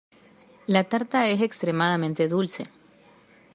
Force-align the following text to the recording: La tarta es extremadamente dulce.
La 0.65 0.83
tarta 0.85 1.27
es 1.29 1.41
extremadamente 1.43 2.27
dulce. 2.27 2.65